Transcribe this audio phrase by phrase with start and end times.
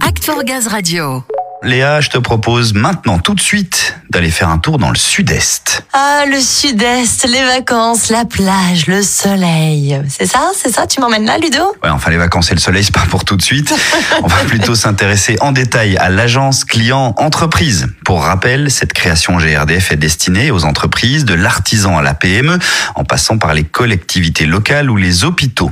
[0.00, 1.22] Act for Gaz Radio.
[1.62, 5.84] Léa, je te propose maintenant tout de suite d'aller faire un tour dans le sud-est.
[5.92, 10.00] Ah, le sud-est, les vacances, la plage, le soleil.
[10.08, 11.58] C'est ça, c'est ça Tu m'emmènes là, Ludo?
[11.82, 13.72] Ouais, enfin les vacances et le soleil, c'est pas pour tout de suite.
[14.22, 17.88] On va plutôt s'intéresser en détail à l'agence client entreprise.
[18.04, 22.58] Pour rappel, cette création GRDF est destinée aux entreprises, de l'artisan à la PME,
[22.94, 25.70] en passant par les collectivités locales ou les hôpitaux.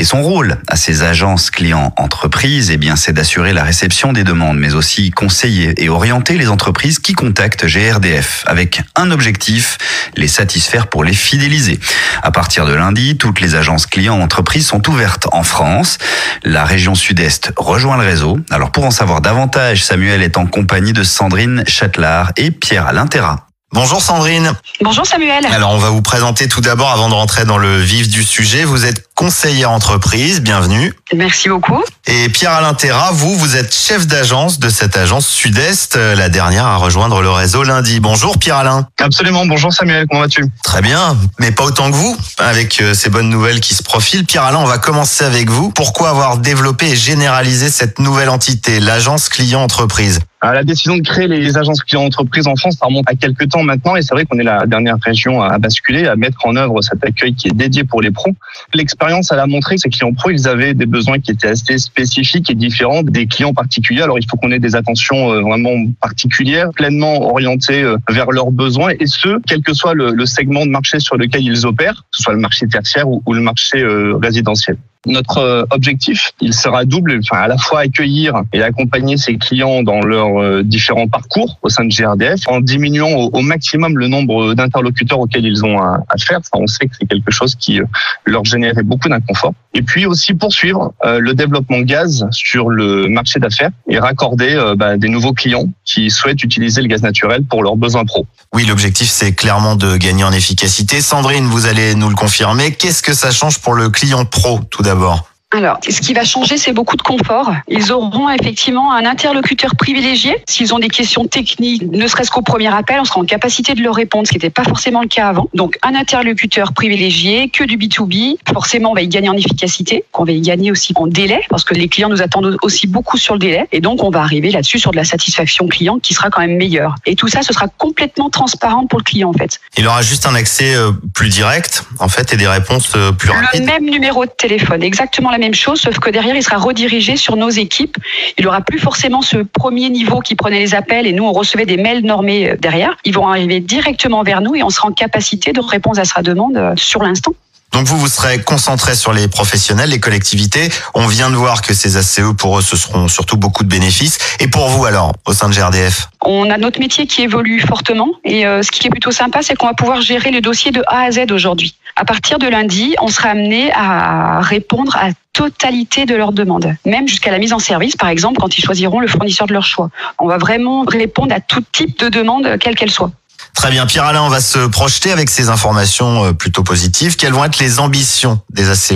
[0.00, 4.22] Et son rôle à ces agences clients entreprises, eh bien, c'est d'assurer la réception des
[4.22, 9.76] demandes, mais aussi conseiller et orienter les entreprises qui contactent GRDF avec un objectif,
[10.14, 11.80] les satisfaire pour les fidéliser.
[12.22, 15.98] À partir de lundi, toutes les agences clients entreprises sont ouvertes en France.
[16.44, 18.38] La région sud-est rejoint le réseau.
[18.50, 23.48] Alors pour en savoir davantage, Samuel est en compagnie de Sandrine Châtelard et Pierre-Alain Terra.
[23.72, 24.52] Bonjour Sandrine.
[24.80, 25.44] Bonjour Samuel.
[25.44, 28.64] Alors on va vous présenter tout d'abord avant de rentrer dans le vif du sujet.
[28.64, 30.94] Vous êtes conseillère entreprise, bienvenue.
[31.12, 31.82] Merci beaucoup.
[32.06, 36.66] Et Pierre-Alain Terra, vous, vous êtes chef d'agence de cette agence Sud-Est, euh, la dernière
[36.66, 37.98] à rejoindre le réseau lundi.
[37.98, 38.86] Bonjour Pierre-Alain.
[39.00, 40.44] Absolument, bonjour Samuel, comment vas-tu?
[40.64, 44.24] Très bien, mais pas autant que vous, avec euh, ces bonnes nouvelles qui se profilent.
[44.24, 45.70] Pierre-Alain, on va commencer avec vous.
[45.70, 50.18] Pourquoi avoir développé et généralisé cette nouvelle entité, l'agence client entreprise?
[50.44, 53.48] Euh, La décision de créer les agences clients entreprises en France, ça remonte à quelques
[53.48, 56.56] temps maintenant, et c'est vrai qu'on est la dernière région à basculer, à mettre en
[56.56, 58.32] œuvre cet accueil qui est dédié pour les pros.
[58.74, 61.78] L'expérience, elle a montré que ces clients pros, ils avaient des besoins qui étaient assez
[61.78, 64.02] spécifiques et différents des clients particuliers.
[64.02, 68.87] Alors, il faut qu'on ait des attentions euh, vraiment particulières, pleinement orientées vers leurs besoins,
[68.90, 72.22] et ce, quel que soit le, segment de marché sur lequel ils opèrent, que ce
[72.24, 74.76] soit le marché tertiaire ou, ou le marché euh, résidentiel.
[75.06, 79.84] Notre euh, objectif, il sera double, enfin à la fois accueillir et accompagner ces clients
[79.84, 84.54] dans leurs euh, différents parcours au sein de GRDF, en diminuant au, maximum le nombre
[84.54, 86.40] d'interlocuteurs auxquels ils ont à, faire.
[86.52, 87.84] On sait que c'est quelque chose qui euh,
[88.24, 89.54] leur générait beaucoup d'inconfort.
[89.72, 95.08] Et puis aussi poursuivre le développement gaz sur le marché d'affaires et raccorder bah, des
[95.08, 98.26] nouveaux clients qui souhaitent utiliser le gaz naturel pour leurs besoins pro.
[98.54, 101.00] Oui, l'objectif, c'est clairement de gagner en efficacité.
[101.00, 102.72] Sandrine, vous allez nous le confirmer.
[102.72, 106.58] Qu'est-ce que ça change pour le client pro, tout d'abord Alors, ce qui va changer,
[106.58, 107.54] c'est beaucoup de confort.
[107.68, 110.36] Ils auront effectivement un interlocuteur privilégié.
[110.46, 113.80] S'ils ont des questions techniques, ne serait-ce qu'au premier appel, on sera en capacité de
[113.80, 115.48] leur répondre, ce qui n'était pas forcément le cas avant.
[115.54, 118.36] Donc, un interlocuteur privilégié, que du B2B.
[118.52, 121.64] Forcément, on va y gagner en efficacité, qu'on va y gagner aussi en délai, parce
[121.64, 123.66] que les clients nous attendent aussi beaucoup sur le délai.
[123.72, 126.58] Et donc, on va arriver là-dessus sur de la satisfaction client qui sera quand même
[126.58, 126.94] meilleure.
[127.06, 129.60] Et tout ça, ce sera complètement transparent pour le client, en fait.
[129.78, 133.28] Il aura juste un accès euh, plus direct, en fait, et des réponses euh, plus
[133.28, 133.64] Le rapides.
[133.64, 137.36] même numéro de téléphone, exactement la même chose, sauf que derrière, il sera redirigé sur
[137.36, 137.96] nos équipes.
[138.36, 141.66] Il aura plus forcément ce premier niveau qui prenait les appels et nous, on recevait
[141.66, 142.96] des mails normés euh, derrière.
[143.04, 146.22] Ils vont arriver directement vers nous et on sera en capacité de répondre à sa
[146.22, 147.32] demande euh, sur l'instant.
[147.72, 150.68] Donc vous, vous serez concentré sur les professionnels, les collectivités.
[150.94, 154.18] On vient de voir que ces ACE, pour eux, ce seront surtout beaucoup de bénéfices.
[154.40, 158.08] Et pour vous, alors, au sein de GRDF On a notre métier qui évolue fortement
[158.24, 160.82] et euh, ce qui est plutôt sympa, c'est qu'on va pouvoir gérer le dossier de
[160.86, 161.74] A à Z aujourd'hui.
[161.94, 167.06] À partir de lundi, on sera amené à répondre à totalité de leurs demandes, même
[167.06, 169.88] jusqu'à la mise en service, par exemple, quand ils choisiront le fournisseur de leur choix.
[170.18, 173.12] On va vraiment répondre à tout type de demande, quelle qu'elle soit.
[173.54, 177.14] Très bien, Pierre-Alain, on va se projeter avec ces informations euh, plutôt positives.
[177.14, 178.94] Quelles vont être les ambitions des ACE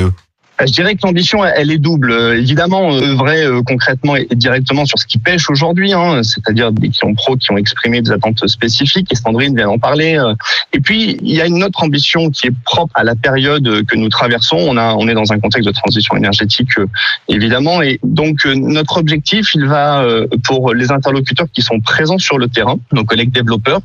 [0.61, 2.13] Je dirais que l'ambition, elle est double.
[2.13, 6.71] Euh, Évidemment, euh, œuvrer euh, concrètement et directement sur ce qui pêche aujourd'hui, hein, c'est-à-dire
[6.71, 10.19] des clients pros qui ont exprimé des attentes spécifiques, et Sandrine vient d'en parler.
[10.19, 10.35] euh.
[10.73, 13.97] Et puis, il y a une autre ambition qui est propre à la période que
[13.97, 14.57] nous traversons.
[14.59, 16.87] On, a, on est dans un contexte de transition énergétique, euh,
[17.29, 22.19] évidemment, et donc euh, notre objectif, il va euh, pour les interlocuteurs qui sont présents
[22.19, 23.81] sur le terrain, nos collègues développeurs,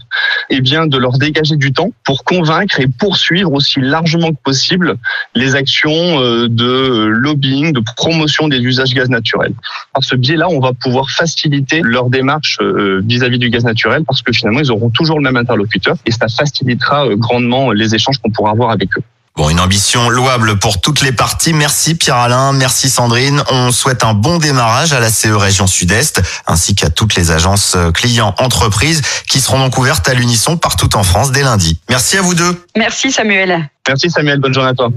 [0.50, 4.96] et bien de leur dégager du temps pour convaincre et poursuivre aussi largement que possible
[5.36, 9.54] les actions euh, de lobbying, de promotion des usages gaz naturels.
[9.94, 14.22] Par ce biais-là, on va pouvoir faciliter leur démarche euh, vis-à-vis du gaz naturel parce
[14.22, 18.18] que finalement, ils auront toujours le même interlocuteur et ça facilitera euh, grandement les échanges
[18.18, 19.04] qu'on pourra avoir avec eux.
[19.38, 21.54] Bon, une ambition louable pour toutes les parties.
[21.54, 23.44] Merci Pierre-Alain, merci Sandrine.
[23.52, 27.76] On souhaite un bon démarrage à la CE Région Sud-Est, ainsi qu'à toutes les agences
[27.76, 31.80] euh, clients entreprises qui seront donc ouvertes à l'unisson partout en France dès lundi.
[31.88, 32.66] Merci à vous deux.
[32.76, 33.70] Merci Samuel.
[33.88, 34.90] Merci Samuel, bonne journée à toi.